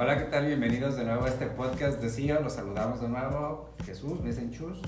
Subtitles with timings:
[0.00, 0.46] Hola, ¿qué tal?
[0.46, 2.40] Bienvenidos de nuevo a este podcast de CEO.
[2.40, 3.70] Los saludamos de nuevo.
[3.84, 4.80] Jesús, me dicen Chus.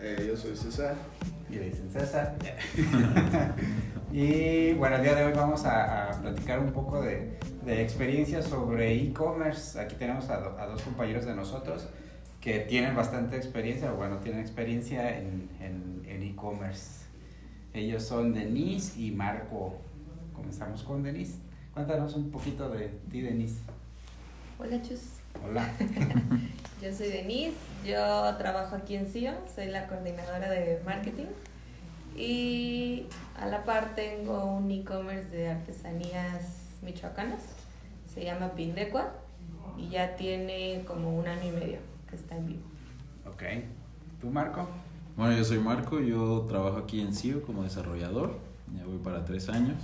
[0.00, 0.94] Eh, yo soy César.
[1.48, 2.36] Y le dicen César.
[4.12, 8.44] y bueno, el día de hoy vamos a, a platicar un poco de, de experiencias
[8.44, 9.80] sobre e-commerce.
[9.80, 11.88] Aquí tenemos a, do- a dos compañeros de nosotros
[12.40, 17.06] que tienen bastante experiencia, o bueno, tienen experiencia en en- en e-commerce.
[17.72, 19.76] Ellos son Denise y Marco.
[20.34, 21.38] Comenzamos con Denise.
[21.72, 23.60] Cuéntanos un poquito de ti, Denise.
[24.58, 25.00] Hola Chus,
[25.46, 25.70] Hola.
[26.82, 31.26] yo soy Denise, yo trabajo aquí en CIO, soy la coordinadora de marketing
[32.16, 33.06] y
[33.40, 37.42] a la par tengo un e-commerce de artesanías michoacanas,
[38.12, 39.12] se llama Pindecua
[39.78, 41.78] y ya tiene como un año y medio
[42.10, 42.62] que está en vivo.
[43.26, 43.42] Ok.
[44.20, 44.68] ¿Tú, Marco?
[45.16, 48.38] Bueno, yo soy Marco, yo trabajo aquí en CIO como desarrollador,
[48.76, 49.76] ya voy para tres años.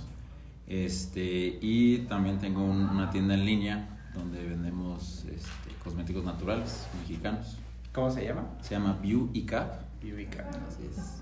[0.67, 7.57] Este, y también tengo un- una tienda en línea donde vendemos este, cosméticos naturales mexicanos.
[7.93, 8.47] ¿Cómo se llama?
[8.61, 9.81] Se llama View y Cap.
[10.03, 10.47] Yubica.
[10.67, 11.21] Así es.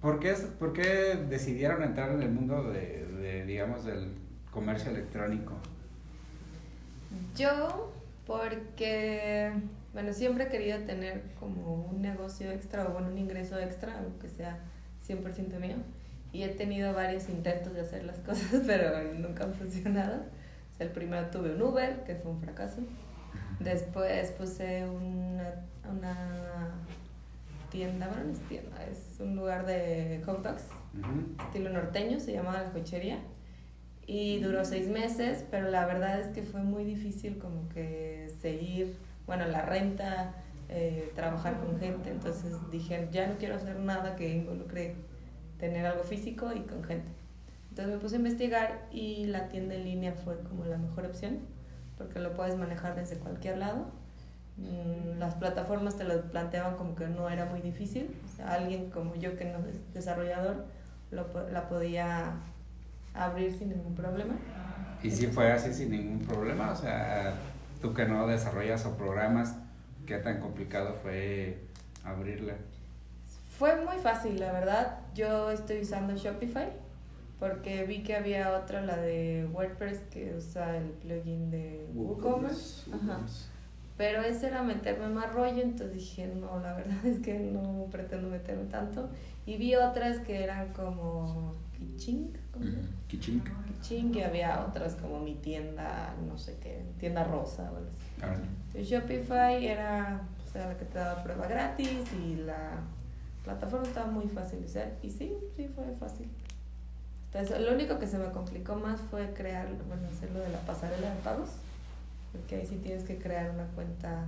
[0.00, 4.12] ¿Por qué, es- ¿Por qué decidieron entrar en el mundo de, de, digamos, del
[4.50, 5.52] comercio electrónico?
[7.36, 7.92] Yo,
[8.26, 9.52] porque,
[9.92, 14.18] bueno, siempre he querido tener como un negocio extra o bueno, un ingreso extra, algo
[14.18, 14.58] que sea
[15.06, 15.76] 100% mío.
[16.32, 20.22] Y he tenido varios intentos de hacer las cosas, pero nunca han funcionado.
[20.78, 22.80] El primero tuve un Uber, que fue un fracaso.
[23.60, 26.70] Después puse una, una
[27.70, 30.64] tienda, bueno, no es tienda, es un lugar de hot dogs
[31.46, 33.18] estilo norteño, se llamaba La Cochería.
[34.06, 38.96] Y duró seis meses, pero la verdad es que fue muy difícil como que seguir,
[39.26, 40.34] bueno, la renta,
[40.70, 42.10] eh, trabajar con gente.
[42.10, 44.94] Entonces dije, ya no quiero hacer nada que involucre
[45.58, 47.08] tener algo físico y con gente.
[47.78, 51.38] Entonces me puse a investigar y la tienda en línea fue como la mejor opción,
[51.96, 53.86] porque lo puedes manejar desde cualquier lado.
[54.56, 58.10] Mm, Las plataformas te lo planteaban como que no era muy difícil.
[58.26, 60.64] O sea, alguien como yo que no es desarrollador
[61.12, 62.32] lo, la podía
[63.14, 64.34] abrir sin ningún problema.
[65.00, 67.32] Y si fue así sin ningún problema, o sea,
[67.80, 69.54] tú que no desarrollas o programas,
[70.04, 71.60] ¿qué tan complicado fue
[72.02, 72.54] abrirla?
[73.56, 74.98] Fue muy fácil, la verdad.
[75.14, 76.87] Yo estoy usando Shopify
[77.38, 82.90] porque vi que había otra, la de WordPress, que usa el plugin de WooCommerce.
[82.92, 83.20] Ajá.
[83.96, 88.28] Pero ese era meterme más rollo, entonces dije, no, la verdad es que no pretendo
[88.28, 89.08] meterme tanto.
[89.46, 91.52] Y vi otras que eran como.
[92.56, 92.76] Ujú.
[93.08, 93.48] Kichink.
[93.66, 97.68] Kichink, y había otras como mi tienda, no sé qué, tienda rosa.
[97.68, 102.80] Ahora, Entonces, Shopify era o sea, la que te daba prueba gratis y la
[103.44, 104.92] plataforma estaba muy fácil de usar.
[105.02, 106.28] Y sí, sí fue fácil.
[107.32, 111.10] Entonces, lo único que se me complicó más fue crear, bueno, hacerlo de la pasarela
[111.14, 111.50] de pagos.
[112.32, 114.26] Porque ahí sí tienes que crear una cuenta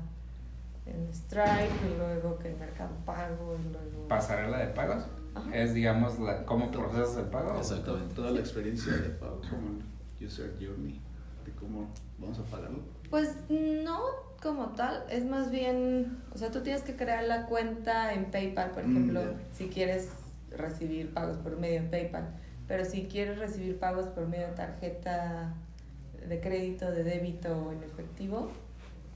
[0.86, 4.08] en Stripe y luego que el Mercado Pago y luego...
[4.08, 5.54] pasarela de pagos Ajá.
[5.54, 7.58] es, digamos, la, cómo procesas el pago.
[7.58, 8.14] Exactamente.
[8.14, 9.78] Toda la experiencia de pago como
[10.18, 11.00] el user journey,
[11.44, 11.88] de cómo
[12.18, 12.80] vamos a pagarlo.
[13.10, 14.00] Pues no
[14.42, 18.70] como tal, es más bien, o sea, tú tienes que crear la cuenta en PayPal,
[18.70, 19.22] por Mm, ejemplo,
[19.52, 20.08] si quieres
[20.50, 22.30] recibir pagos por medio de PayPal,
[22.70, 25.52] pero si quieres recibir pagos por medio de tarjeta
[26.28, 28.48] de crédito, de débito o en efectivo,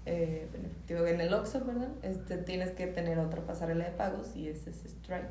[0.06, 1.87] eh, en efectivo en el Oxxo, ¿verdad?
[2.03, 5.28] Este, tienes que tener otra pasarela de pagos y ese es Stripe.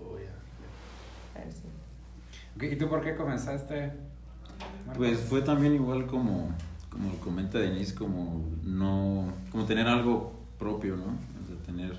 [0.00, 0.30] Oh, ya.
[1.40, 1.62] A ver si-
[2.56, 3.90] pues, Ok, ¿Y tú por qué comenzaste?
[4.94, 6.54] Pues fue también igual como,
[6.90, 11.06] como lo comenta Denise, como no, como tener algo propio, ¿no?
[11.06, 11.90] O sea, tener,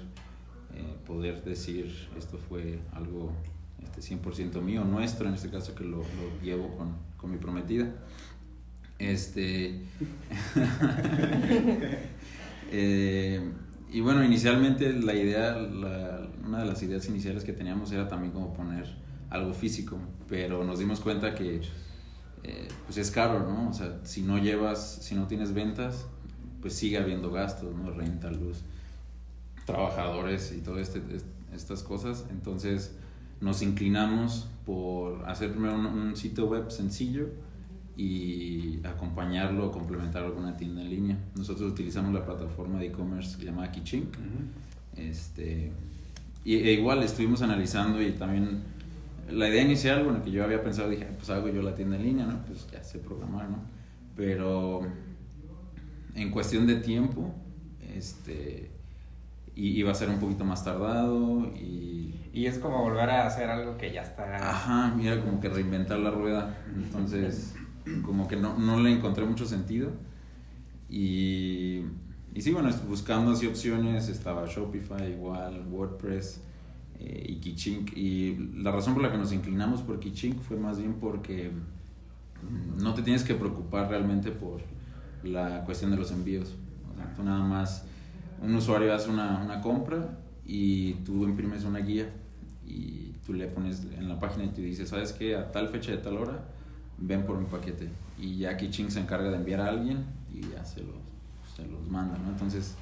[0.73, 3.33] eh, poder decir esto fue algo
[3.97, 7.87] este, 100% mío, nuestro, en este caso que lo, lo llevo con, con mi prometida.
[8.97, 9.81] Este.
[12.71, 13.51] eh,
[13.91, 18.31] y bueno, inicialmente la idea, la- una de las ideas iniciales que teníamos era también
[18.33, 18.85] como poner
[19.29, 19.97] algo físico,
[20.27, 21.61] pero nos dimos cuenta que
[22.43, 23.69] eh, pues es caro, ¿no?
[23.69, 26.05] O sea, si no llevas, si no tienes ventas,
[26.61, 27.91] pues sigue habiendo gastos, ¿no?
[27.91, 28.61] Renta, luz,
[29.65, 32.25] trabajadores y todas este, est- estas cosas.
[32.31, 32.95] Entonces
[33.41, 37.29] nos inclinamos por hacer primero un, un sitio web sencillo
[37.95, 41.17] y acompañarlo, complementarlo con una tienda en línea.
[41.35, 44.05] Nosotros utilizamos la plataforma de e-commerce llamada Kichink.
[44.05, 45.01] Ujú.
[45.01, 45.71] Este,
[46.45, 48.61] y, e igual estuvimos analizando y también
[49.29, 52.03] la idea inicial, bueno, que yo había pensado, dije, pues hago yo la tienda en
[52.03, 52.45] línea, ¿no?
[52.45, 53.59] Pues ya sé programar, ¿no?
[54.15, 54.81] Pero
[56.15, 57.33] en cuestión de tiempo,
[57.93, 58.71] este,
[59.55, 62.15] iba a ser un poquito más tardado y...
[62.31, 64.35] Y es como volver a hacer algo que ya está.
[64.37, 66.55] Ajá, mira, como que reinventar la rueda.
[66.75, 67.55] Entonces,
[68.03, 69.91] como que no, no le encontré mucho sentido.
[70.89, 71.85] Y,
[72.33, 76.41] y sí, bueno, buscando así opciones, estaba Shopify igual, WordPress
[76.99, 77.97] eh, y Kichink.
[77.97, 81.51] Y la razón por la que nos inclinamos por Kichink fue más bien porque
[82.77, 84.61] no te tienes que preocupar realmente por
[85.23, 86.55] la cuestión de los envíos.
[86.91, 87.85] O sea, tú nada más,
[88.39, 90.17] un usuario hace una, una compra
[90.51, 92.09] y tú imprimes una guía
[92.65, 95.35] y tú le pones en la página y te dices, ¿sabes qué?
[95.35, 96.43] A tal fecha de tal hora,
[96.97, 97.87] ven por mi paquete.
[98.17, 100.95] Y ya Kiching se encarga de enviar a alguien y ya se los,
[101.55, 102.29] se los manda, ¿no?
[102.29, 102.73] Entonces,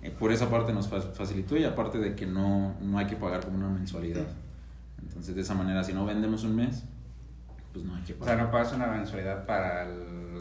[0.00, 3.44] eh, por esa parte nos facilitó y aparte de que no, no hay que pagar
[3.44, 4.28] como una mensualidad.
[5.02, 6.84] Entonces, de esa manera, si no vendemos un mes,
[7.72, 8.34] pues no hay que pagar.
[8.34, 9.88] O sea, no pagas una mensualidad para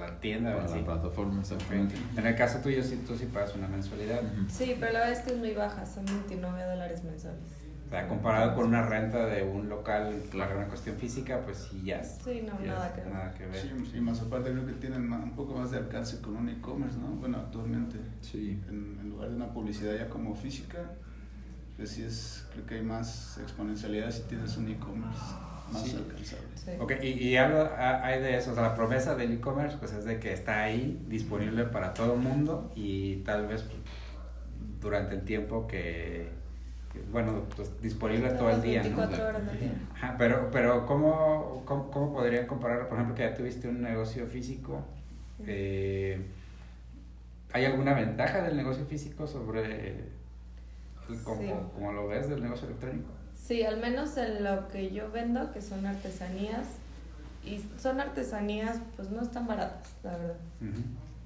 [0.02, 0.56] la tienda.
[0.56, 1.96] Para la plataforma, exactamente.
[2.16, 4.22] En el caso tuyo, sí, tú sí pagas una mensualidad.
[4.50, 7.42] Sí, pero la verdad es que es muy baja, son 29 dólares mensuales.
[7.86, 11.82] O sea, comparado con una renta de un local, claro, una cuestión física, pues sí,
[11.84, 13.62] ya Sí, no, nada, que nada, que ver.
[13.62, 16.98] Sí, y más aparte creo que tienen un poco más de alcance con un e-commerce,
[16.98, 17.08] ¿no?
[17.08, 17.98] Bueno, actualmente.
[18.22, 18.62] Sí.
[18.70, 20.80] En, en, lugar de una publicidad ya como física,
[21.76, 25.20] pues sí es, creo que hay más exponencialidad si tienes un e-commerce
[25.72, 26.48] más alcanzable.
[26.56, 26.72] Sí.
[26.80, 30.06] Ok, y, y algo hay de eso, o sea, la promesa del e-commerce pues es
[30.06, 33.66] de que está ahí, disponible para todo el mundo y tal vez
[34.80, 36.30] durante el tiempo que
[37.12, 38.82] bueno, pues, disponible todo el día.
[38.82, 39.72] 24 horas al día.
[39.96, 44.26] Ajá, pero, pero ¿cómo, cómo, cómo podrían comparar, por ejemplo, que ya tuviste un negocio
[44.28, 44.84] físico?
[45.48, 46.22] Eh,
[47.54, 50.06] ¿Hay alguna ventaja del negocio físico sobre
[51.24, 53.10] cómo, lo ves del negocio electrónico?
[53.46, 56.68] Sí, al menos en lo que yo vendo, que son artesanías,
[57.44, 60.36] y son artesanías pues no están baratas, la verdad.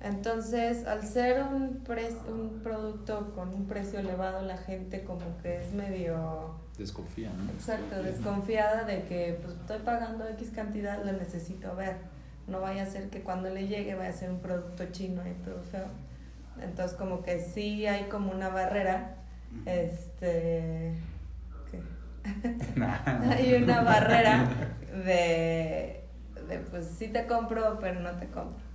[0.01, 1.83] Entonces, al ser un,
[2.27, 6.55] un producto con un precio elevado, la gente como que es medio...
[6.77, 7.51] Desconfía, ¿no?
[7.51, 11.95] Exacto, desconfiada de que pues estoy pagando X cantidad, lo necesito ver.
[12.47, 15.33] No vaya a ser que cuando le llegue vaya a ser un producto chino y
[15.43, 15.87] todo feo.
[16.61, 19.15] Entonces como que sí hay como una barrera,
[19.65, 20.93] este...
[21.71, 21.79] ¿qué?
[23.29, 24.47] hay una barrera
[25.05, 26.03] de,
[26.47, 28.65] de pues sí te compro, pero no te compro.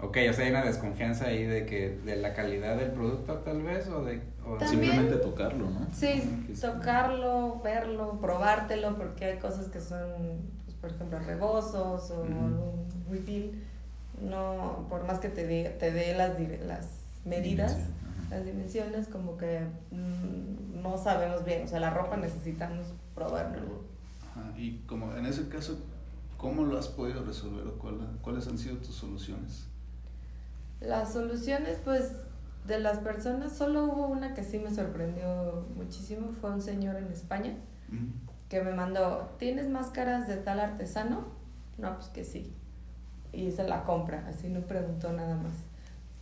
[0.00, 3.62] Ok, o sea, hay una desconfianza ahí de que de la calidad del producto tal
[3.62, 4.22] vez o de
[4.64, 5.88] simplemente tocarlo, ¿no?
[5.92, 6.22] Sí,
[6.60, 10.08] tocarlo, verlo, probártelo porque hay cosas que son,
[10.64, 13.64] pues, por ejemplo, rebosos o un refill.
[14.22, 17.76] No, por más que te dé te dé las, las medidas,
[18.30, 21.64] las dimensiones, como que mm, no sabemos bien.
[21.64, 23.82] O sea, la ropa necesitamos probarlo.
[24.56, 25.78] Y como en ese caso,
[26.36, 27.78] ¿cómo lo has podido resolver o
[28.22, 29.66] cuáles han sido tus soluciones?
[30.80, 32.12] Las soluciones, pues,
[32.66, 37.06] de las personas, solo hubo una que sí me sorprendió muchísimo, fue un señor en
[37.06, 37.56] España
[38.48, 41.26] que me mandó, ¿tienes máscaras de tal artesano?
[41.76, 42.54] No, pues que sí.
[43.32, 45.52] Y hice la compra, así no preguntó nada más.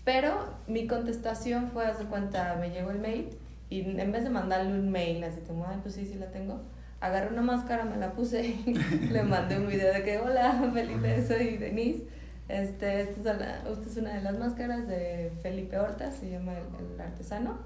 [0.07, 3.29] Pero mi contestación fue, hace cuenta, me llegó el mail
[3.69, 6.63] y en vez de mandarle un mail, así como, ay, pues sí, sí la tengo,
[7.01, 8.73] agarré una máscara, me la puse y
[9.11, 12.05] le mandé un video de que, hola, Felipe, soy Denise
[12.49, 17.59] este, esta es, es una de las máscaras de Felipe Horta, se llama el, artesano.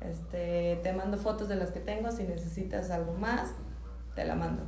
[0.00, 3.54] Este, te mando fotos de las que tengo, si necesitas algo más,
[4.14, 4.62] te la mando.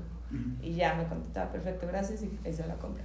[0.63, 3.05] Y ya me contestaba, perfecto, gracias, y hice la compra.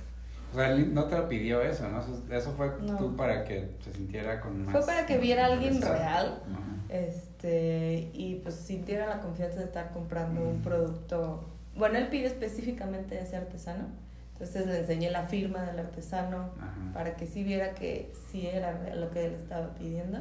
[0.54, 2.02] O sea, no te lo pidió eso, ¿no?
[2.34, 4.72] Eso fue tú para que se sintiera con más...
[4.72, 6.42] Fue para que viera a alguien real,
[6.90, 11.50] este, y pues sintiera la confianza de estar comprando un producto...
[11.76, 13.86] Bueno, él pide específicamente ese artesano,
[14.34, 16.50] entonces le enseñé la firma del artesano
[16.94, 20.20] para que sí viera que sí era lo que él estaba pidiendo.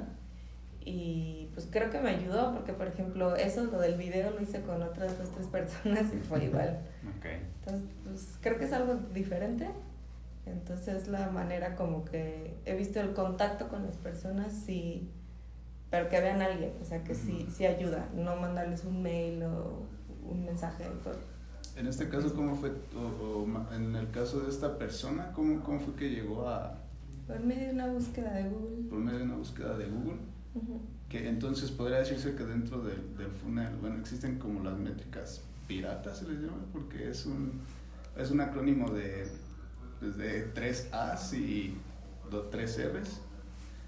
[0.88, 4.60] Y pues creo que me ayudó porque, por ejemplo, eso, lo del video lo hice
[4.60, 6.78] con otras dos, tres personas y fue igual.
[7.18, 7.42] Okay.
[7.58, 9.66] Entonces, pues creo que es algo diferente.
[10.46, 15.10] Entonces la manera como que he visto el contacto con las personas, sí,
[15.90, 19.42] pero que vean a alguien, o sea, que sí, sí ayuda, no mandarles un mail
[19.42, 19.82] o
[20.28, 20.84] un mensaje.
[21.76, 25.94] En este caso, ¿cómo fue, o, en el caso de esta persona, ¿cómo, cómo fue
[25.94, 26.78] que llegó a...
[27.26, 28.88] Por medio de una búsqueda de Google.
[28.88, 30.16] Por medio de una búsqueda de Google.
[31.08, 36.18] Que entonces podría decirse que dentro del, del funnel, bueno, existen como las métricas piratas,
[36.18, 37.60] se les llama, porque es un,
[38.16, 39.28] es un acrónimo de,
[40.00, 41.76] pues de tres A's y
[42.50, 43.20] tres R's.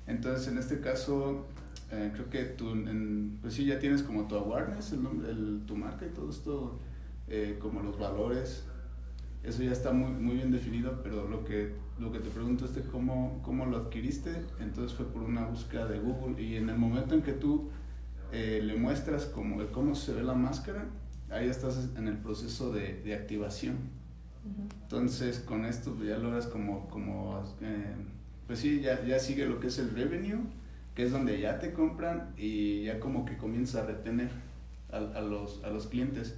[0.06, 1.46] Entonces, en este caso,
[1.90, 5.76] eh, creo que tú, en, pues sí, ya tienes como tu awareness, el el, tu
[5.76, 6.78] marca y todo esto
[7.28, 8.64] eh, como los valores,
[9.42, 12.74] eso ya está muy, muy bien definido, pero lo que, lo que te pregunto es
[12.74, 16.76] de cómo, cómo lo adquiriste, entonces fue por una búsqueda de Google y en el
[16.76, 17.70] momento en que tú
[18.32, 20.86] eh, le muestras como el cómo se ve la máscara,
[21.30, 23.76] ahí estás en el proceso de, de activación.
[24.82, 27.94] Entonces con esto ya logras como, como eh,
[28.46, 30.40] pues sí, ya, ya sigue lo que es el revenue,
[30.94, 34.30] que es donde ya te compran y ya como que comienzas a retener
[34.90, 36.34] a, a los, a los clientes.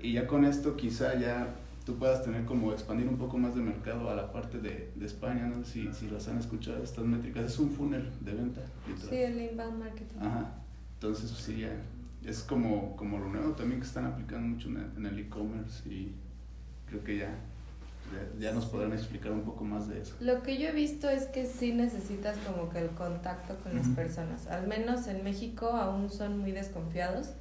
[0.00, 3.60] Y ya con esto quizá ya tú puedas tener como expandir un poco más de
[3.60, 7.44] mercado a la parte de, de España, no si, si las han escuchado estas métricas,
[7.44, 8.62] es un funnel de venta.
[8.88, 9.10] literal.
[9.10, 10.16] Sí, el inbound marketing.
[10.18, 10.54] Ajá,
[10.94, 11.76] entonces pues, sí, ya
[12.24, 15.86] es como, como lo nuevo también que están aplicando mucho en el- en el e-commerce
[15.88, 16.14] y
[16.94, 17.28] creo que ya,
[18.38, 20.14] ya, ya nos podrán explicar un poco más de eso.
[20.20, 23.86] Lo que yo he visto es que sí necesitas como que el contacto con las
[23.86, 23.96] Ujú.
[23.96, 24.46] personas.
[24.46, 27.34] Al menos en México aún son muy desconfiados.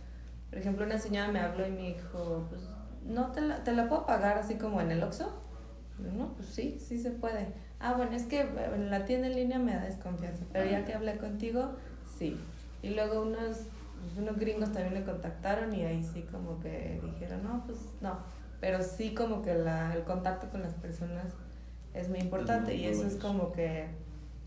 [0.50, 2.62] Por ejemplo, una señora me habló y me dijo, pues,
[3.06, 5.32] ¿no te la, te la puedo pagar así como en el Oxxo?
[6.00, 7.48] No, pues sí, sí se puede.
[7.80, 10.94] Ah, bueno, es que en la tienda en línea me da desconfianza, pero ya que
[10.94, 11.74] hablé contigo,
[12.18, 12.38] sí.
[12.82, 13.58] Y luego unos,
[14.02, 18.18] pues, unos gringos también le contactaron y ahí sí como que dijeron, no, pues no.
[18.64, 21.26] Pero sí como que la, el contacto con las personas
[21.94, 23.88] es muy importante muy y eso es como que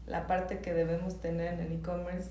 [0.07, 2.31] la parte que debemos tener en el e-commerce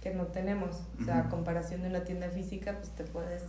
[0.00, 0.80] que no tenemos.
[0.98, 3.42] O sea, a comparación de una tienda física, pues te puedes,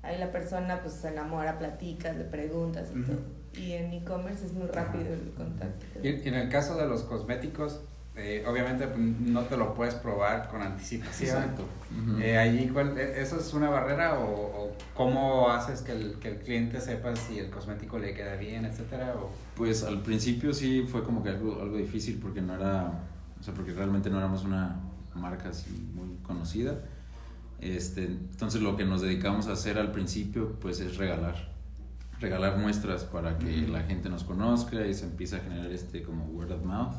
[0.00, 3.12] ahí la persona pues se enamora, platicas, le preguntas y Ujú.
[3.12, 3.20] todo.
[3.62, 5.84] Y en e-commerce es muy rápido el contacto.
[6.02, 7.82] Y en el caso de los cosméticos,
[8.14, 11.30] eh, obviamente pues, no te lo puedes probar con anticipación.
[11.42, 11.64] Exacto.
[12.20, 14.24] Eh, allí, ¿cuál- e- ¿Eso es una barrera o,
[14.64, 18.64] o cómo haces que el, que el cliente sepa si el cosmético le queda bien,
[18.66, 19.14] etcétera?
[19.16, 22.92] O, Pues al principio sí fue como que algo, algo difícil porque no era,
[23.40, 24.76] o sea, porque realmente no éramos una
[25.14, 26.80] marca así muy conocida.
[27.60, 31.52] Este, entonces lo que nos dedicamos a hacer al principio pues es regalar,
[32.18, 36.24] regalar muestras para que la gente nos conozca y se empiece a generar este como
[36.26, 36.94] word of mouth.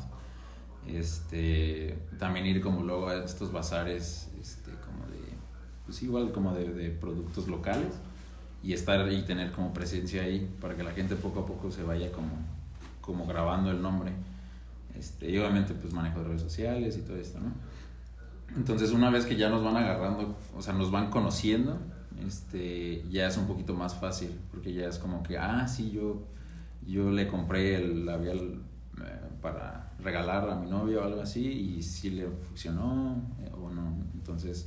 [0.86, 5.20] Este, también ir como luego a estos bazares, este, como de,
[5.86, 7.94] pues igual como de, de productos locales
[8.62, 11.82] y estar y tener como presencia ahí para que la gente poco a poco se
[11.82, 12.32] vaya como,
[13.00, 14.12] como grabando el nombre.
[14.98, 17.52] Este, y obviamente pues manejo de redes sociales y todo esto, ¿no?
[18.56, 21.78] Entonces una vez que ya nos van agarrando, o sea, nos van conociendo,
[22.24, 26.22] este, ya es un poquito más fácil, porque ya es como que, ah, sí, yo,
[26.86, 28.62] yo le compré el labial
[29.42, 33.96] para regalar a mi novia o algo así y sí le funcionó eh, o no.
[34.14, 34.66] Entonces,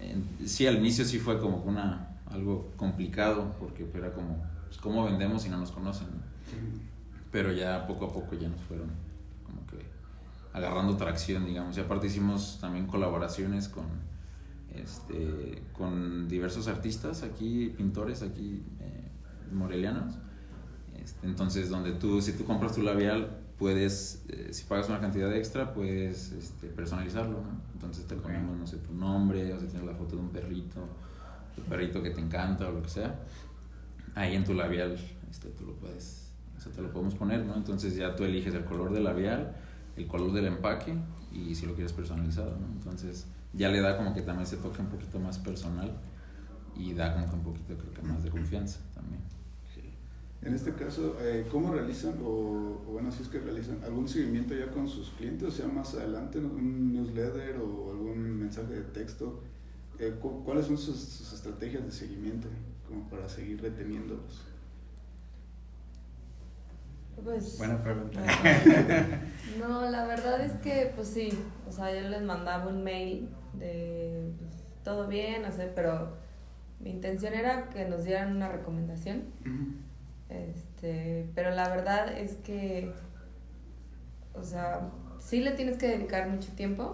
[0.00, 5.04] en- sí, al inicio sí fue como una, algo complicado, porque era como, pues, ¿cómo
[5.04, 6.08] vendemos si no nos conocen?
[6.08, 6.30] no?
[7.30, 8.88] pero ya poco a poco ya nos fueron
[9.44, 9.76] como que
[10.52, 11.76] agarrando tracción, digamos.
[11.76, 13.84] Y aparte hicimos también colaboraciones con,
[14.74, 19.10] este, con diversos artistas aquí, pintores aquí eh,
[19.52, 20.14] morelianos.
[21.10, 25.34] Este, entonces, donde tú, si tú compras tu labial, puedes, eh, si pagas una cantidad
[25.34, 27.60] extra, puedes este, personalizarlo, ¿no?
[27.74, 30.86] Entonces te ponemos, no sé, tu nombre, o si tienes la foto de un perrito,
[31.56, 33.18] tu perrito que te encanta o lo que sea.
[34.14, 34.96] Ahí en tu labial
[35.28, 37.56] este, tú lo puedes, o sea, te lo podemos poner, ¿no?
[37.56, 39.56] Entonces ya tú eliges el color del labial,
[39.96, 40.94] el color del empaque
[41.32, 42.66] y si lo quieres personalizado, ¿no?
[42.68, 45.92] Entonces ya le da como que también se toca un poquito más personal
[46.76, 49.39] y da como que un poquito, creo que más de confianza también.
[50.42, 52.28] En este caso, eh, ¿cómo realizan, o,
[52.86, 55.46] o bueno, si es que realizan algún seguimiento ya con sus clientes?
[55.48, 59.42] O sea, más adelante, un newsletter o algún mensaje de texto.
[59.98, 62.48] Eh, cu- ¿Cuáles son sus, sus estrategias de seguimiento
[62.88, 64.40] como para seguir reteniéndolos?
[67.22, 68.20] Pues, buena pregunta.
[69.58, 71.28] No, la verdad es que, pues sí,
[71.68, 73.28] o sea, yo les mandaba un mail
[73.58, 74.52] de pues,
[74.84, 76.16] todo bien, o sea, pero
[76.80, 79.24] mi intención era que nos dieran una recomendación.
[80.30, 82.92] Este, pero la verdad es que,
[84.34, 86.92] o sea, sí le tienes que dedicar mucho tiempo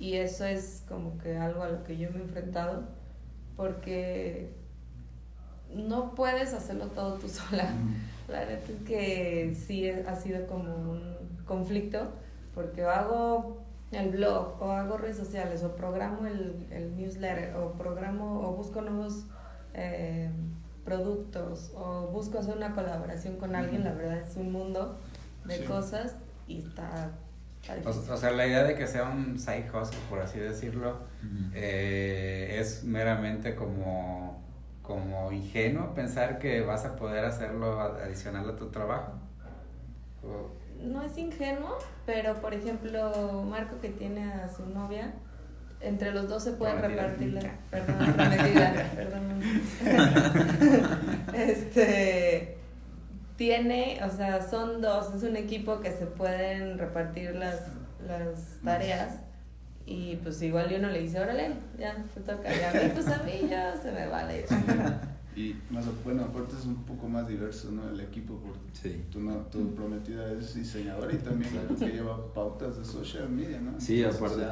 [0.00, 2.84] y eso es como que algo a lo que yo me he enfrentado
[3.56, 4.50] porque
[5.74, 7.68] no puedes hacerlo todo tú sola.
[8.28, 11.16] La neta es que sí ha sido como un
[11.46, 12.12] conflicto
[12.54, 17.72] porque o hago el blog o hago redes sociales o programo el, el newsletter o
[17.72, 19.26] programo o busco nuevos
[19.72, 20.30] eh,
[20.92, 24.96] productos o busco hacer una colaboración con alguien, la verdad es un mundo
[25.44, 25.64] de Sí.
[25.64, 26.16] cosas
[26.46, 27.10] y está,
[27.62, 30.96] está O, sea, la idea de que sea un side hustle, por así decirlo,
[31.52, 34.40] eh, es meramente como,
[34.82, 39.12] como ingenuo pensar que vas a poder hacerlo adicional a tu trabajo.
[40.24, 41.76] O- No es ingenuo,
[42.06, 45.12] pero por ejemplo, Marco que tiene a su novia,
[45.80, 47.40] entre los dos se pueden repartir la...
[47.70, 49.42] Perdón, prometida, perdón.
[51.34, 52.54] este...
[53.36, 57.60] Tiene, o sea, son dos, es un equipo que se pueden repartir las,
[58.04, 59.20] las tareas
[59.86, 63.06] y pues igual y uno le dice, órale, ya, te toca, y a mí pues
[63.06, 64.44] a mí ya se me vale.
[65.36, 67.88] Y más, bueno, aparte es un poco más diverso, ¿no?
[67.88, 69.04] El equipo, porque Sí.
[69.08, 73.60] tu, no, tu prometida es diseñadora y también creo que lleva pautas de social media,
[73.60, 73.80] ¿no?
[73.80, 74.42] Sí, aparte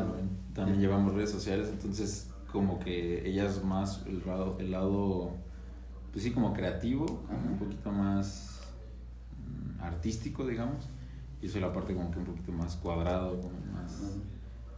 [0.57, 5.31] también, llevamos redes sociales, entonces como que ella es más el lado, el lado
[6.13, 8.61] pues sí, como creativo, como un poquito más
[9.39, 10.89] mm, artístico, digamos,
[11.43, 13.93] y soy la parte como que un poquito más cuadrado, como más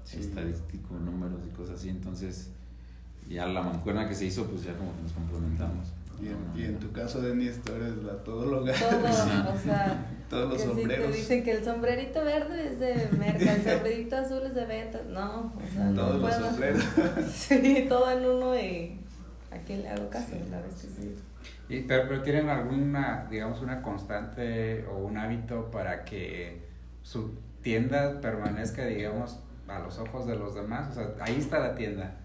[0.05, 0.19] Sí.
[0.21, 2.51] estadístico, números y cosas así, entonces
[3.29, 5.89] ya la mancuerna que se hizo, pues ya como que nos complementamos.
[6.21, 8.73] Y en, y en tu caso, Denis, tú eres la todóloga.
[8.73, 9.31] Todo, Sí.
[9.55, 11.15] o sea, Todos los que si te sombreros.
[11.17, 15.01] dicen que el sombrerito verde es de merca, el sombrerito azul es de venta.
[15.09, 16.47] No, o sea, no Todos los puedo.
[16.51, 16.85] sombreros.
[17.33, 19.01] Sí, todo en uno y
[19.51, 21.17] a quién le hago caso, la vez que sí.
[21.71, 26.63] Y, pero, pero tienen alguna, digamos, una constante o un hábito para que
[27.03, 30.91] su tienda permanezca, digamos, a los ojos de los demás.
[30.91, 32.17] O sea, ahí está la tienda,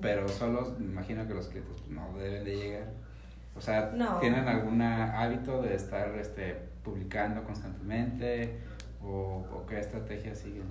[0.00, 2.84] pero solo me imagino que los clientes pues, no deben de llegar.
[3.56, 4.18] O sea, No.
[4.18, 6.56] ¿tienen algún hábito de estar este,
[6.88, 8.58] publicando constantemente?
[9.02, 10.66] ¿O, o qué estrategia siguen?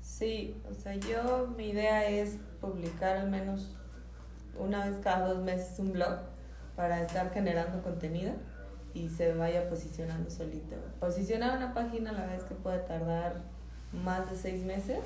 [0.00, 3.76] Sí, o sea, yo mi idea es publicar al menos
[4.58, 6.18] una vez cada dos meses un blog
[6.76, 8.32] para estar generando contenido
[8.94, 10.76] y se vaya posicionando solito.
[11.00, 13.42] Posicionar una página a la vez que puede tardar
[13.92, 15.00] más de seis meses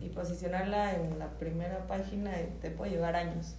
[0.00, 3.56] y posicionarla en la primera página te puede llevar años,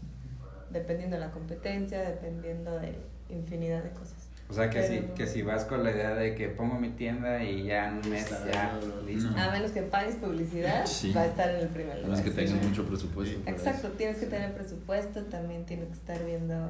[0.71, 2.95] dependiendo de la competencia, dependiendo de
[3.29, 4.24] infinidad de cosas.
[4.47, 7.43] O sea, que, si, que si vas con la idea de que pongo mi tienda
[7.43, 9.31] y ya en un mes Está ya listo.
[9.31, 9.41] No.
[9.41, 11.11] A menos que pagues publicidad, Sí.
[11.13, 12.09] va a estar en el primer A lugar.
[12.11, 12.35] menos que sí.
[12.53, 13.39] tengas mucho presupuesto.
[13.49, 13.97] Exacto, eso.
[13.97, 16.69] tienes que tener presupuesto, también tienes que estar viendo.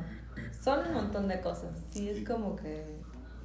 [0.63, 1.71] Son un montón de cosas.
[1.91, 2.85] Sí, es como que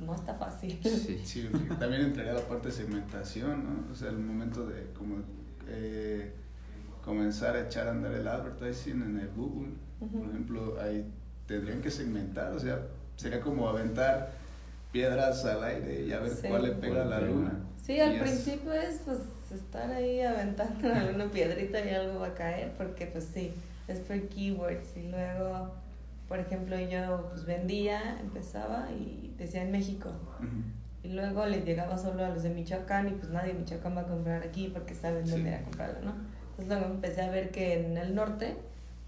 [0.00, 0.78] no está fácil.
[0.82, 1.20] Sí.
[1.24, 3.92] Sí, también entraría la parte de segmentación, ¿no?
[3.92, 5.16] O sea, el momento de como
[5.68, 6.32] eh,
[7.04, 11.04] comenzar a echar a andar el advertising en el Google, por ejemplo, ahí
[11.46, 12.78] tendrían que segmentar, o sea,
[13.20, 14.30] sería como aventar
[14.92, 16.48] piedras al aire y a ver Sí.
[16.48, 17.52] cuál le pega a la luna.
[17.84, 19.18] Sí, al es- principio es pues
[19.54, 23.52] estar ahí aventando alguna piedrita y algo va a caer, porque pues sí,
[23.88, 24.96] es por keywords.
[24.96, 25.70] Y luego,
[26.28, 30.10] por ejemplo, yo pues vendía, empezaba y decía en México.
[30.38, 30.48] Ujú.
[31.02, 34.02] Y luego les llegaba solo a los de Michoacán y pues nadie de Michoacán va
[34.02, 35.32] a comprar aquí porque saben Sí.
[35.32, 36.14] dónde ir a comprarlo, ¿no?
[36.50, 38.56] Entonces luego empecé a ver que en el norte,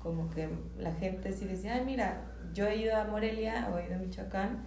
[0.03, 3.87] como que la gente sí decía, ay, mira, yo he ido a Morelia o he
[3.87, 4.65] ido a Michoacán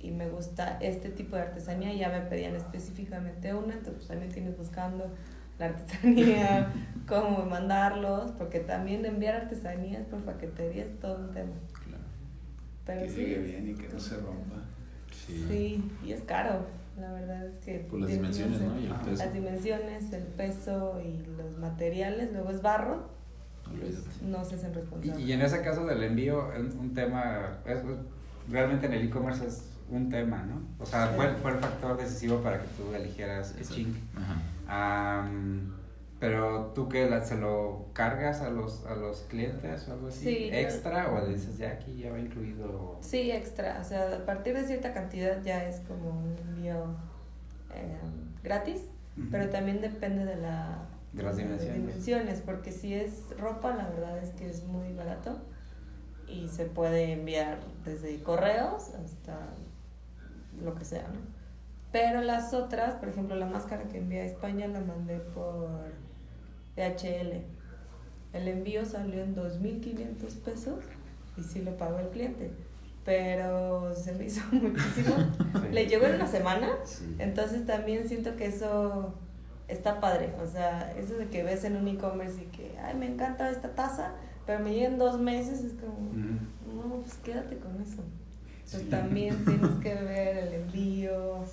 [0.00, 4.08] y me gusta este tipo de artesanía y ya me pedían específicamente una, entonces pues
[4.08, 5.08] también tienes buscando
[5.58, 6.72] la artesanía,
[7.08, 11.52] cómo mandarlos, porque también enviar artesanías por paquetería es todo un tema.
[11.84, 12.02] Claro.
[12.84, 14.56] Pero que sí, llegue bien y que no se rompa.
[15.12, 15.46] Sí.
[15.48, 16.66] Sí, y es caro.
[16.98, 17.78] La verdad es que.
[17.78, 18.78] Por las dimensiones, ¿no?
[18.78, 19.24] Y el peso.
[19.24, 22.32] Las dimensiones, el peso y los materiales.
[22.32, 23.08] Luego es barro.
[24.22, 25.20] No se hacen Y, responsables.
[25.26, 27.84] y en ese caso del envío, un, un tema, es, es-
[28.50, 30.60] realmente en el e-commerce es un tema, ¿no?
[30.78, 31.12] O sea, Sí.
[31.16, 33.54] fue, fue el factor decisivo para que tú eligieras.
[34.16, 35.20] Ajá.
[35.20, 35.74] Am,
[36.18, 40.48] pero tú que se lo cargas a los, a los clientes o algo así, Sí,
[40.50, 42.96] yo- extra, o le dices ya aquí ya va incluido.
[43.00, 43.78] Sí, extra.
[43.80, 46.86] O sea, a partir de cierta cantidad ya es como un envío
[47.74, 47.96] eh,
[48.44, 48.82] gratis,
[49.30, 50.78] pero también depende de la
[51.12, 51.76] De las dimensiones.
[51.76, 55.38] dimensiones, porque si es ropa, la verdad es que es muy barato
[56.26, 59.38] y se puede enviar desde correos hasta
[60.62, 61.20] lo que sea, ¿no?
[61.92, 65.68] Pero las otras, por ejemplo, la máscara que envié a España la mandé por
[66.76, 67.42] DHL.
[68.32, 70.82] El envío salió en 2.500 pesos
[71.36, 72.50] y sí lo pagó el cliente,
[73.04, 75.14] pero se me hizo muchísimo.
[75.60, 75.68] Sí.
[75.70, 77.14] Le llegó en una semana, Sí.
[77.18, 79.14] entonces también siento que eso
[79.72, 80.32] está padre.
[80.42, 83.74] O sea, eso de que ves en un e-commerce y que, ay, me encanta esta
[83.74, 84.12] taza,
[84.46, 88.02] pero me llega en dos meses, es como, no, pues quédate con eso.
[88.70, 91.44] Pues también tienes que ver el envío,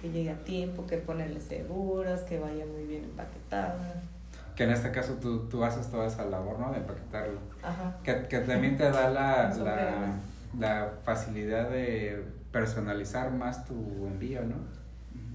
[0.00, 4.02] que llegue a tiempo, que ponerle seguros, que vaya muy bien empaquetada.
[4.54, 6.72] Que en este caso tú, tú haces toda esa labor, ¿no?
[6.72, 7.40] De empaquetarlo.
[7.62, 7.96] Ajá.
[8.02, 10.12] Que, que también te da la, la,
[10.58, 13.74] la facilidad de personalizar más tu
[14.06, 14.56] envío, ¿no?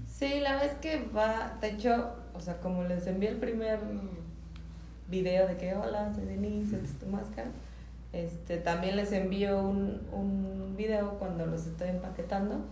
[0.06, 3.78] Sí, la vez que va, de hecho, o sea, como les envié el primer
[5.08, 7.50] video de que hola, soy Denise, esta es tu máscara,
[8.12, 12.64] este, también les envío un, un video cuando los estoy empaquetando,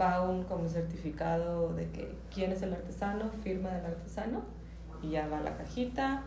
[0.00, 4.42] va un como certificado de que quién es el artesano, firma del artesano,
[5.02, 6.22] y ya va la cajita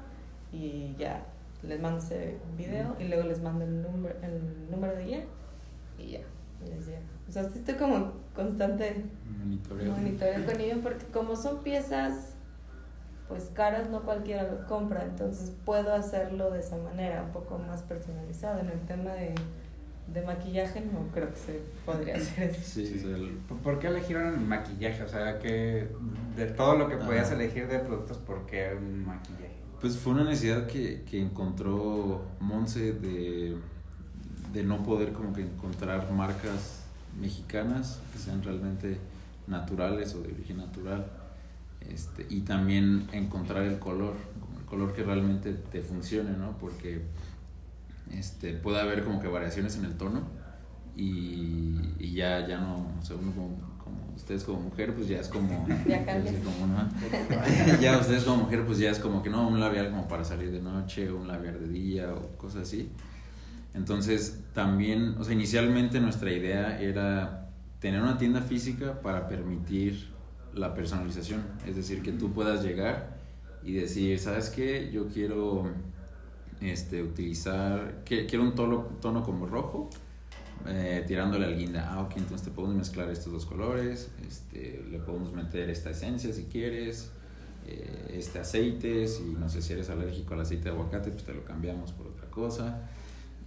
[0.52, 1.24] y ya
[1.62, 5.24] les mando ese video y luego les mando el número, el número de guía
[5.98, 6.22] y ya,
[6.68, 7.00] les llega.
[7.28, 9.06] O sea, sí estoy como constante
[9.40, 9.92] Monitoreo.
[9.94, 12.33] monitoreo con ello porque como son piezas
[13.28, 17.82] pues caras no cualquiera lo compra entonces puedo hacerlo de esa manera un poco más
[17.84, 19.34] personalizado en el tema de
[20.14, 22.62] de maquillaje no creo que se podría hacer eso.
[22.62, 25.02] Sí, el- ¿Por qué eligieron el maquillaje?
[25.02, 25.88] O sea, que
[26.36, 27.36] de todo lo que podías Ah.
[27.36, 29.54] elegir de productos, ¿por qué un maquillaje?
[29.80, 33.56] Pues fue una necesidad que, que encontró Monse de,
[34.52, 36.82] de no poder como que encontrar marcas
[37.20, 38.98] mexicanas que sean realmente
[39.48, 41.06] naturales o de origen natural.
[41.90, 44.16] Este, y también encontrar el color,
[44.58, 46.58] el color que realmente te funcione, ¿no?
[46.58, 47.02] Porque
[48.12, 50.22] este, puede haber como que variaciones en el tono
[50.96, 55.20] y, y ya, ya no, o sea, uno como, como ustedes como mujer, pues ya
[55.20, 55.68] es como...
[55.88, 56.36] Ya cambias.
[56.36, 57.80] así como, ¿no?
[57.82, 60.52] ya ustedes como mujer pues ya es como que no, un labial como para salir
[60.52, 62.90] de noche, un labial de día o cosas así.
[63.74, 70.13] Entonces también, o sea, inicialmente nuestra idea era tener una tienda física para permitir
[70.56, 73.18] la personalización, es decir, que tú puedas llegar
[73.64, 74.90] y decir, ¿sabes qué?
[74.92, 75.70] Yo quiero
[76.62, 79.90] este, utilizar, que- quiero un tono, tono como rojo,
[80.68, 81.90] eh, tirándole al guinda.
[81.92, 86.32] Ah, ok, entonces te podemos mezclar estos dos colores, este, le podemos meter esta esencia
[86.34, 87.12] si quieres,
[87.66, 91.34] eh, este aceite, si no sé si eres alérgico al aceite de aguacate, pues te
[91.34, 92.82] lo cambiamos por otra cosa.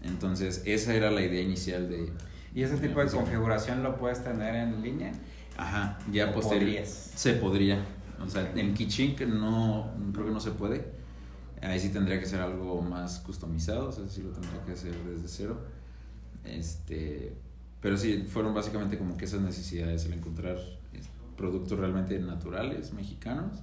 [0.03, 2.11] Entonces, esa era la idea inicial de...
[2.55, 5.13] ¿Y ese tipo de configuración lo puedes tener en línea?
[5.57, 6.85] Ajá, ya ¿O posterior.
[6.87, 7.85] Se podría.
[8.25, 10.97] O sea, en Kichink no, creo que no se puede.
[11.63, 14.95] Ahí sí tendría que ser algo más customizado, o sea, sí lo tendría que hacer
[15.05, 15.59] desde cero.
[16.45, 17.35] Este,
[17.81, 20.59] pero sí, fueron básicamente como que esas necesidades, el encontrar
[21.37, 23.63] productos realmente naturales, mexicanos,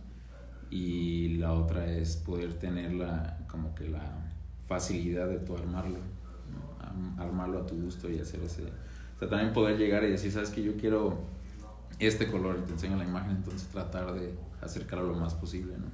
[0.70, 4.32] y la otra es poder tener la, como que la
[4.68, 7.22] facilidad de tu armarlo, ¿no?
[7.22, 8.64] Armarlo a tu gusto y hacer ese...
[8.64, 11.20] O sea, también poder llegar y decir, sabes que yo quiero
[12.06, 15.86] este color, y te enseño la imagen, entonces tratar de acercarlo lo más posible, ¿no?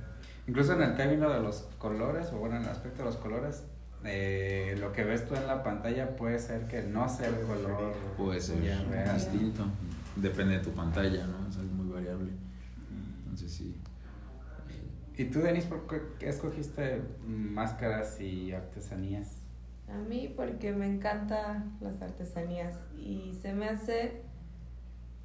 [0.48, 3.64] Incluso en el término de los colores, o bueno, en el aspecto de los colores,
[4.04, 7.94] eh, lo que ves tú en la pantalla puede ser que no sea el color
[8.18, 9.14] Puede ser real.
[9.14, 9.66] distinto,
[10.16, 11.48] depende de tu pantalla, ¿no?
[11.48, 12.32] O sea, es muy variable.
[13.24, 13.76] Entonces sí.
[15.18, 15.86] ¿Y tú, Denis, por
[16.18, 19.36] qué escogiste máscaras y artesanías?
[19.90, 24.24] A mí porque me encantan las artesanías y se me hace...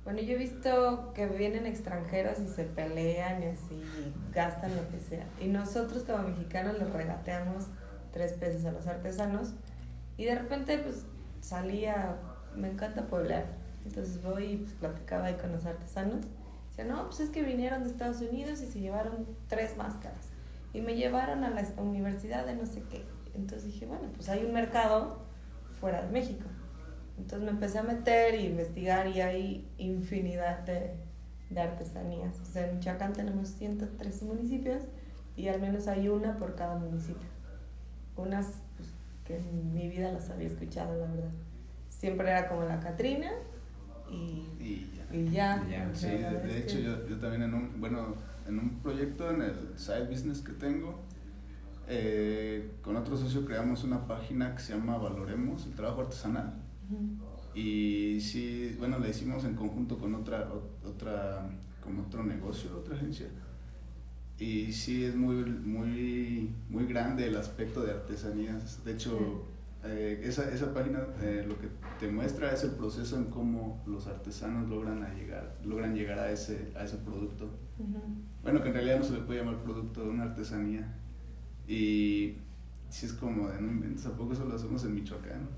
[0.05, 3.83] Bueno, yo he visto que vienen extranjeros y se pelean y así
[4.33, 5.27] gastan lo que sea.
[5.41, 7.65] Y nosotros como mexicanos les regateamos
[8.13, 9.55] tres pesos a los artesanos
[10.19, 11.07] y de repente pues
[11.41, 12.17] salía,
[12.55, 13.47] me encanta pueblar.
[13.87, 16.27] Entonces voy y pues, platicaba ahí con los artesanos.
[16.69, 20.29] Decía, no, pues es que vinieron de Estados Unidos y se llevaron tres máscaras.
[20.75, 23.05] Y me llevaron a la universidad de no sé qué.
[23.35, 25.19] Entonces dije, bueno, pues hay un mercado
[25.81, 26.45] fuera de México.
[27.17, 30.95] Entonces me empecé a meter y investigar y hay infinidad de,
[31.51, 32.39] de artesanías.
[32.41, 34.83] O sea, en Michoacán tenemos 113 municipios
[35.37, 37.29] y al menos hay una por cada municipio.
[38.17, 38.47] Unas
[38.77, 38.89] pues,
[39.25, 41.31] que en mi vida las había escuchado, la verdad.
[41.89, 43.31] Siempre era como la Catrina
[44.11, 45.17] y, Y ya.
[45.17, 45.65] y ya.
[45.67, 48.15] Y ya, Sí, de, de hecho que- yo, yo también en un, bueno,
[48.47, 51.01] en un proyecto, en el side business que tengo,
[51.89, 56.55] eh, con otro socio creamos una página que se llama Valoremos el Trabajo Artesanal.
[56.91, 57.59] Ujú.
[57.59, 61.49] Y sí, bueno, la hicimos en conjunto con otra, ot- otra,
[61.83, 63.29] con otro negocio, otra agencia.
[64.39, 68.85] Y sí, es muy, muy, muy grande el aspecto de artesanías.
[68.85, 69.45] De hecho,
[69.85, 71.69] eh, esa, esa página eh, lo que
[72.01, 76.33] te muestra es el proceso en cómo los artesanos logran, a llegar, logran llegar a
[76.33, 77.45] ese, a ese producto.
[77.79, 78.01] Ujú.
[78.43, 80.93] Bueno, que en realidad no se le puede llamar producto de una artesanía.
[81.69, 82.35] Y
[82.91, 85.49] sí es como de no inventes, ¿a poco eso lo hacemos en Michoacán?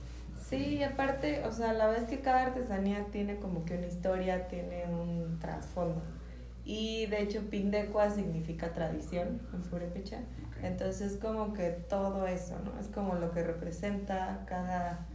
[0.48, 4.84] Sí, aparte, o sea, la vez que cada artesanía tiene como que una historia, tiene
[4.86, 6.00] un trasfondo.
[6.64, 10.18] Y de hecho, Pindecua significa tradición en Purépecha.
[10.18, 10.62] Ok.
[10.62, 12.78] Entonces, como que todo eso, ¿no?
[12.78, 15.06] Es como lo que representa cada,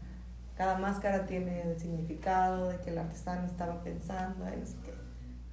[0.57, 4.93] cada máscara tiene el significado de que el artesano estaba pensando no sé qué.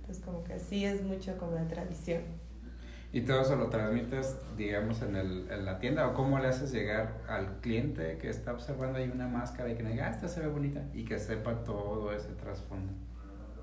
[0.00, 2.22] Entonces, como que sí es mucho como de tradición.
[3.10, 6.08] ¿Y todo eso lo transmites, digamos, en, el, en la tienda?
[6.08, 9.82] ¿O cómo le haces llegar al cliente que está observando ahí una máscara y que
[9.82, 10.82] le diga, ah, esta se ve bonita?
[10.92, 12.92] Y que sepa todo ese trasfondo.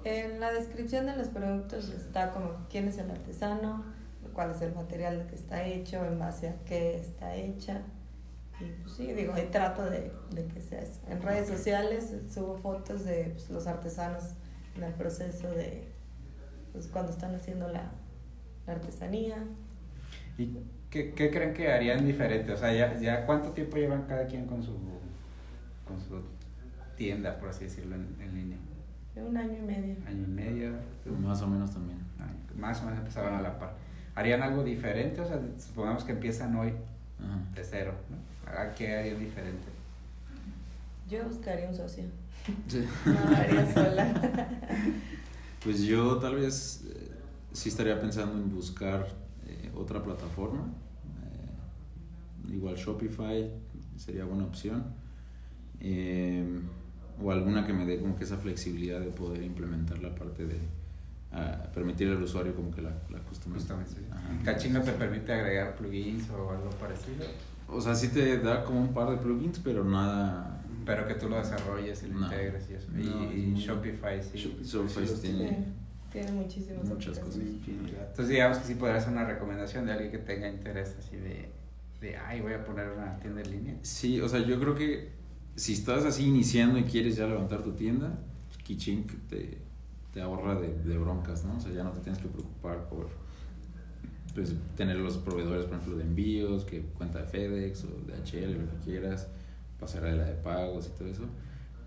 [0.03, 3.85] En la descripción de los productos está como quién es el artesano,
[4.33, 7.81] cuál es el material que está hecho, en base a qué está hecha.
[8.59, 11.01] Y pues sí, digo, ahí trato de, de que sea eso.
[11.07, 14.23] En redes sociales subo fotos de pues, los artesanos
[14.75, 15.91] en el proceso de
[16.71, 17.91] pues, cuando están haciendo la,
[18.67, 19.37] la artesanía.
[20.37, 20.49] ¿Y
[20.89, 22.51] qué, qué creen que harían diferente?
[22.53, 24.71] O sea, ya, ya ¿cuánto tiempo llevan cada quien con su,
[25.87, 26.21] con su
[26.97, 28.57] tienda, por así decirlo, en, en línea?
[29.13, 29.95] De un año y medio.
[30.07, 30.71] ¿Año y medio?
[31.21, 31.99] Más o menos también.
[32.19, 33.73] Ay, Más o menos empezaban a la par.
[34.13, 35.21] ¿Harían algo diferente?
[35.21, 36.73] O sea, supongamos que empiezan hoy
[37.19, 37.39] Ajá.
[37.53, 38.51] de cero, ¿no?
[38.51, 39.67] ¿A qué harían diferente?
[41.09, 42.03] Yo buscaría un socio.
[42.67, 42.85] Sí.
[43.05, 44.13] No haría sola.
[45.63, 46.83] Pues yo tal vez
[47.55, 49.07] sí estaría pensando en buscar
[49.47, 50.63] eh, otra plataforma.
[52.49, 53.49] Eh, igual Shopify
[53.97, 54.83] sería buena opción.
[55.79, 56.59] Eh,
[57.21, 60.57] o alguna que me dé como que esa flexibilidad de poder implementar la parte de
[61.31, 63.19] ah, permitir al usuario como que la, la.
[64.43, 67.25] ¿Cachín no te permite agregar plugins o algo parecido?
[67.67, 70.61] O sea, sí te da como un par de plugins, pero nada...
[70.85, 72.25] Pero que tú lo desarrolles y lo No.
[72.27, 72.87] integres y eso.
[72.91, 74.37] No, y, es y muy- Shopify sí.
[74.37, 74.65] Shopify.
[74.65, 75.84] Shopify sí tiene...
[76.15, 77.17] Tiene muchísimas Muchas.
[77.17, 78.07] Infinidad.
[78.09, 81.49] Entonces digamos que sí podría ser una recomendación de alguien que tenga interés así de,
[81.99, 83.75] de ay, voy a poner una tienda en línea.
[83.81, 85.09] Sí, o sea, yo creo que
[85.57, 89.57] si estás así iniciando y quieres ya levantar tu tienda, pues, Kichink te,
[90.13, 91.57] te ahorra de, de broncas, ¿no?
[91.57, 93.09] O sea, ya no te tienes que preocupar por
[94.33, 98.53] pues, tener los proveedores, por ejemplo, de envíos, que cuenta de FedEx o de HL,
[98.53, 99.27] lo que quieras,
[99.77, 101.23] pasarela de pagos y todo eso.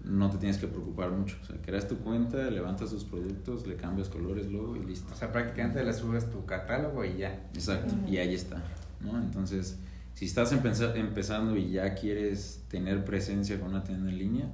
[0.09, 1.37] No te tienes que preocupar mucho.
[1.43, 5.13] O sea, creas tu cuenta, levantas tus productos, le cambias colores, logo y listo.
[5.13, 7.35] O sea, prácticamente le subes tu catálogo y ya.
[7.53, 8.63] Exacto, y ahí está,
[9.01, 9.19] ¿no?
[9.19, 9.79] Entonces,
[10.15, 14.51] si estás empeza- empezando y ya quieres tener presencia con una tienda en línea,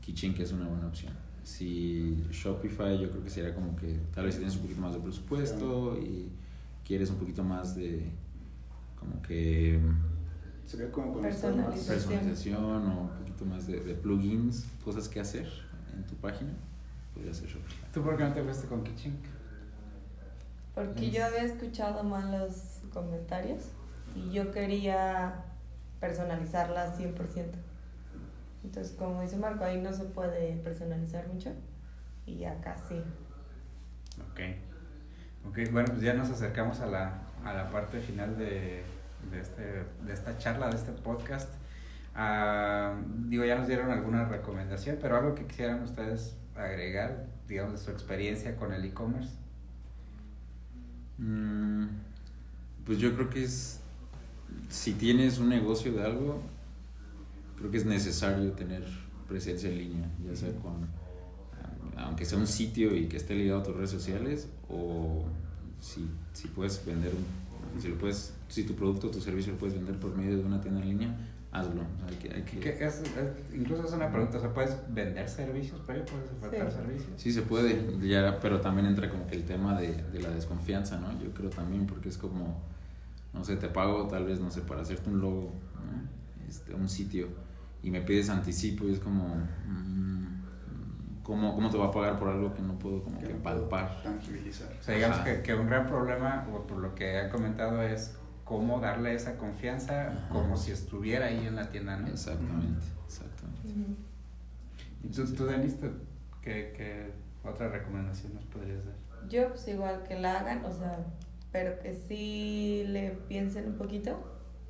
[0.00, 1.12] Kichink es una buena opción.
[1.44, 4.94] Si Shopify, yo creo que sería como que tal vez si tienes un poquito más
[4.94, 6.28] de presupuesto y
[6.84, 8.10] quieres un poquito más de
[8.98, 9.78] como que
[10.66, 12.18] Sería como con estas más- Personalización.
[12.18, 15.46] personalización o poquito más de, de plugins, cosas que hacer
[15.94, 16.52] en tu página,
[17.14, 17.90] podría ser Shopify.
[17.92, 19.24] ¿Tú por qué no te fuiste con Kitchink?
[20.74, 23.62] Porque yo había escuchado malos comentarios
[24.14, 25.44] y yo quería
[26.00, 27.14] personalizarla 100%.
[28.64, 31.52] Entonces, como dice Marco, ahí no se puede personalizar mucho
[32.26, 33.02] y acá sí.
[34.32, 34.40] Ok.
[35.48, 38.82] Ok, bueno, pues ya nos acercamos a la, a la parte final de,
[39.30, 39.62] de, este,
[40.04, 41.48] de esta charla, de este podcast.
[42.18, 42.94] Ah,
[43.28, 47.90] digo, ya nos dieron alguna recomendación, pero algo que quisieran ustedes agregar, digamos, de su
[47.90, 49.34] experiencia con el e-commerce.
[51.18, 51.86] Mm,
[52.86, 53.80] Pues yo creo que es,
[54.70, 56.40] si tienes un negocio de algo,
[57.58, 58.84] creo que es necesario tener
[59.28, 60.86] presencia en línea, ya sea con,
[61.96, 65.24] aunque sea un sitio y que esté ligado a tus redes sociales, o
[65.80, 69.58] si, si puedes vender, un, si, lo puedes, si tu producto o tu servicio lo
[69.58, 71.16] puedes vender por medio de una tienda en línea,
[71.58, 71.82] hazlo.
[72.08, 75.28] Hay que, hay que- Que es, es- incluso es una pregunta, o sea, ¿puedes vender
[75.28, 75.80] servicios?
[75.86, 76.76] ¿Puedes ofertar Sí.
[76.76, 77.08] servicios?
[77.16, 80.98] Sí se puede, ya, pero también entra como que el tema de, de la desconfianza,
[80.98, 81.12] ¿no?
[81.20, 82.62] Yo creo también porque es como,
[83.32, 86.46] no sé, te pago tal vez, no sé, para hacerte un logo, ¿no?
[86.48, 87.28] Este, un sitio,
[87.82, 92.28] y me pides anticipo y es como, mm, ¿cómo, ¿cómo te va a pagar por
[92.28, 94.02] algo que no puedo como que palpar?
[94.02, 94.68] Tangibilizar.
[94.78, 98.16] O sea, digamos que, que un gran problema, o por lo que han comentado, es
[98.46, 100.28] cómo darle esa confianza Ajá.
[100.30, 102.06] como si estuviera ahí en la tienda, ¿no?
[102.06, 103.68] Exactamente, exactamente.
[103.68, 103.96] Ujú.
[105.02, 105.74] ¿Y tú, tú Denis,
[106.40, 107.10] ¿qué, qué
[107.44, 108.94] otra recomendación nos podrías dar?
[109.28, 110.98] Yo, pues igual que la hagan, o sea,
[111.50, 114.16] pero que sí le piensen un poquito,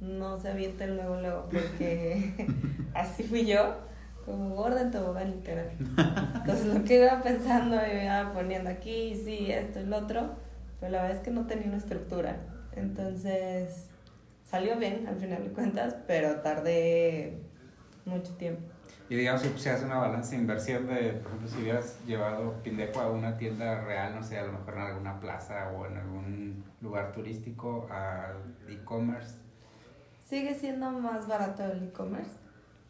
[0.00, 2.48] no se avienten luego, luego, porque
[2.94, 3.76] así fui yo,
[4.24, 5.70] como gorda en tobogán literal.
[5.78, 10.30] Entonces lo que iba pensando, iba poniendo aquí, sí, esto y lo otro,
[10.80, 12.36] pero la verdad es que no tenía una estructura.
[12.76, 13.88] Entonces
[14.44, 17.38] salió bien al final de cuentas, pero tardé
[18.04, 18.62] mucho tiempo.
[19.08, 22.54] Y digamos, si se hace una balanza de inversión de, por ejemplo, si hubieras llevado
[22.62, 25.96] Pindejo a una tienda real, no sé, a lo mejor en alguna plaza o en
[25.96, 28.32] algún lugar turístico, a
[28.68, 29.34] e-commerce,
[30.28, 32.32] Sigue siendo más barato el e-commerce,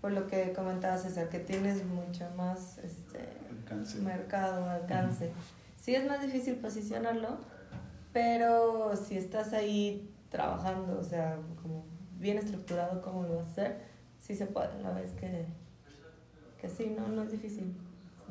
[0.00, 3.98] por lo que comentabas, César, que tienes mucho más este, Alcance.
[3.98, 5.30] mercado, alcance.
[5.78, 7.36] Sí es más difícil posicionarlo,
[8.16, 11.84] pero si estás ahí trabajando, o sea, como
[12.18, 13.82] bien estructurado cómo lo vas a hacer,
[14.18, 14.82] sí se puede.
[14.82, 15.44] La es que,
[16.58, 17.76] que sí, no, no es difícil.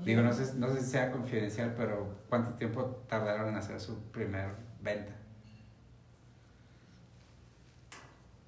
[0.03, 3.95] digo, no sé, no sé si sea confidencial, pero ¿cuánto tiempo tardaron en hacer su
[4.05, 5.13] primer venta?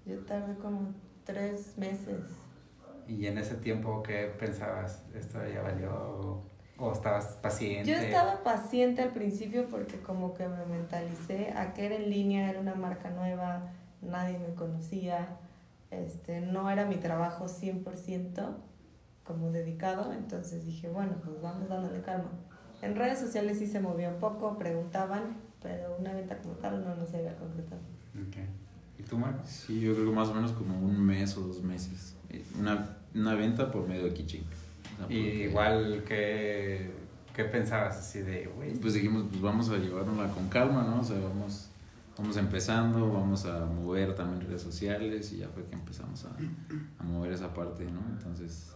[0.07, 0.91] Yo tardé como
[1.23, 2.23] tres meses.
[3.07, 5.03] Y en ese tiempo, ¿qué pensabas?
[5.13, 6.41] ¿Esto ya valió?
[6.77, 7.89] ¿O, estabas paciente?
[7.89, 12.49] Yo estaba paciente al principio porque como que me mentalicé a que era en línea,
[12.49, 15.27] era una marca nueva, nadie me conocía,
[15.89, 18.55] este, no era mi trabajo 100%
[19.23, 22.29] como dedicado, entonces dije, bueno, pues vamos dándole calma.
[22.81, 26.95] En redes sociales sí se movía un poco, preguntaban, pero una venta como tal no,
[26.95, 27.81] no se había concretado.
[28.15, 28.37] Ok.
[28.99, 29.47] ¿Y tú, Marcos?
[29.49, 32.15] Sí, yo creo que más o menos como un mes o dos meses.
[32.29, 34.45] Eh, Una, una venta por medio de Kichink.
[34.97, 36.91] Y porque- igual, ¿qué,
[37.35, 38.73] qué pensabas así de, güey?
[38.75, 41.01] Pues dijimos, pues vamos a llevárnosla con calma, ¿no?
[41.01, 41.69] O sea, vamos,
[42.17, 46.29] vamos empezando, vamos a mover también redes sociales y ya fue que empezamos a,
[46.99, 47.99] a mover esa parte, ¿no?
[48.17, 48.73] Entonces,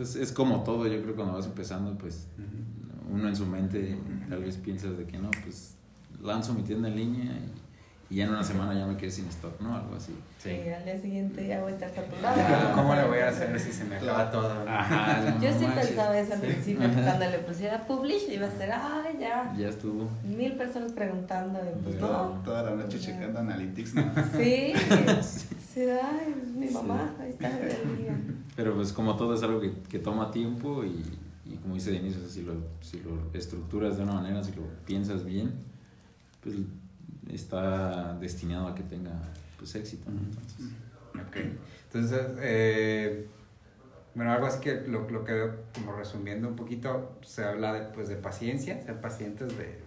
[0.00, 2.28] Es, es como todo, yo creo que cuando vas empezando, pues
[3.10, 3.96] uno en su mente
[4.28, 5.76] tal vez piensas de que no, pues
[6.22, 7.52] lanzo mi tienda en línea y,
[8.08, 9.74] y ya en una semana ya me quedé sin stock, ¿no?
[9.76, 10.14] Algo así.
[10.40, 10.50] Sí.
[10.70, 12.36] al día siguiente ya voy a estar saturada.
[12.38, 14.52] Ah, ¿Cómo le voy a hacer si se me acaba todo?
[14.68, 15.86] Ajá, no Yo sí manches.
[15.88, 16.46] pensaba eso al Sí.
[16.46, 20.08] principio, que cuando le pusiera publish iba a ser, ay, ya, Ya estuvo.
[20.24, 22.40] mil personas preguntando, y pues no.
[22.44, 24.02] Toda la noche checando Analytics, ¿no?
[24.36, 24.72] Sí,
[25.74, 28.16] sí, ay, mi mamá, ahí está el día.
[28.54, 31.02] Pero pues como todo es algo que, que toma tiempo y,
[31.44, 34.52] y como dice Denise, o sea, si, lo, si lo estructuras de una manera, si
[34.52, 35.52] lo piensas bien,
[36.42, 36.54] pues
[37.30, 39.12] está destinado a que tenga
[39.58, 40.10] pues éxito.
[40.10, 40.20] ¿no?
[40.20, 40.66] Entonces,
[41.14, 41.36] Ok.
[41.92, 43.26] Entonces, eh,
[44.14, 47.80] bueno, algo así que lo, lo que veo como resumiendo un poquito, se habla de,
[47.94, 49.78] pues, de paciencia, ser pacientes de,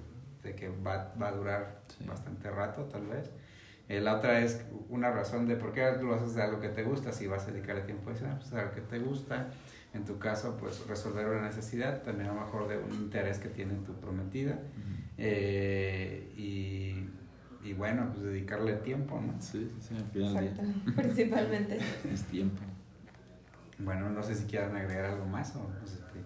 [0.43, 2.05] de que va, va a durar Sí.
[2.05, 3.29] bastante rato, tal vez.
[3.89, 6.83] Eh, la otra es una razón de por qué lo haces de algo que te
[6.83, 9.49] gusta, si vas a dedicarle tiempo a eso, pues algo que te gusta.
[9.93, 13.49] En tu caso, pues resolver una necesidad, también a lo mejor de un interés que
[13.49, 14.59] tiene tu prometida.
[15.17, 17.09] Eh, y,
[17.63, 19.33] y bueno, pues dedicarle tiempo, ¿no?
[19.41, 21.79] Sí, sí, sí, al final Exacto, día principalmente.
[22.13, 22.61] es tiempo.
[23.79, 26.19] Bueno, no sé si quieran agregar algo más o no sé qué.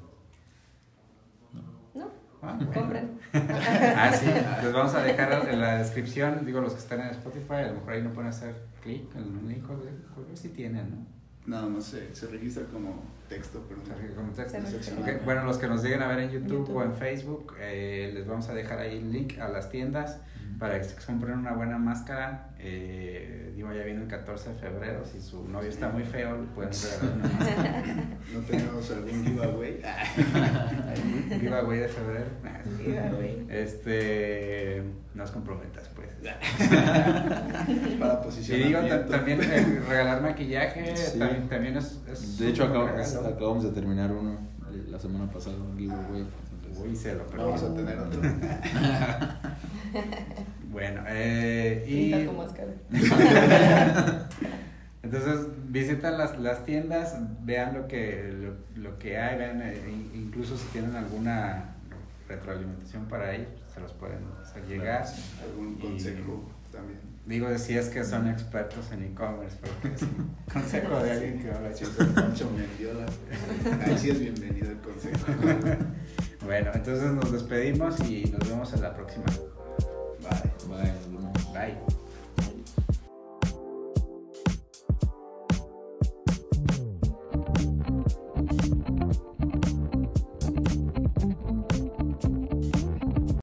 [1.99, 2.09] No,
[2.41, 2.73] Ah, bueno.
[2.73, 3.11] compren.
[3.33, 7.53] Ah, sí, les vamos a dejar en la descripción, digo, los que están en Spotify,
[7.53, 10.89] a lo mejor ahí no pueden hacer clic en un link, creo que sí tienen,
[10.89, 11.13] ¿no?
[11.45, 14.59] No, no sé, se registra como texto, pero O sea, que como texto.
[14.61, 14.99] Se registra.
[15.17, 16.75] Ok, Bueno, los que nos lleguen a ver en YouTube, YouTube.
[16.77, 20.21] o en Facebook, eh, les vamos a dejar ahí el link a las tiendas
[20.59, 22.49] para compren una buena máscara.
[22.59, 26.47] Eh, digo, ya viene el 14 de febrero, si su novio está muy feo, le
[26.47, 27.83] pueden regalar una máscara.
[28.33, 29.81] no tenemos algún giveaway.
[31.41, 32.25] Viva güey de febrero.
[33.49, 36.09] Este, no os comprometas, pues.
[37.99, 41.19] Para Y digo, también eh, regalar maquillaje Sí.
[41.19, 44.33] también, también es, es De hecho, acabamos, acabamos de terminar uno
[44.71, 46.25] eh, la semana pasada, un giveaway.
[46.55, 47.43] entonces- Uy, se lo perdí.
[47.43, 48.21] Vamos a tener otro.
[50.71, 52.71] Bueno, eh, Pinta y tu máscara.
[55.03, 60.11] entonces visitan las, las tiendas, vean lo que, lo, lo que hay, vean, eh, in-
[60.15, 61.75] incluso si tienen alguna
[62.27, 65.05] retroalimentación para ellos, se los pueden hacer llegar.
[65.43, 66.99] Algún Y- consejo también.
[67.25, 71.51] Digo, si es que son expertos en e-commerce, porque es un consejo de alguien que
[71.51, 71.69] habla
[72.15, 73.05] Pancho Mendiola,
[73.85, 75.25] ahí sí es bienvenido el consejo.
[76.43, 79.23] Bueno, entonces nos despedimos y nos vemos en la próxima.
[80.23, 80.51] Bye.
[80.69, 80.93] Bye.
[81.53, 81.93] Bye.